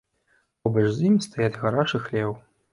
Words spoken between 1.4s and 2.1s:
гараж і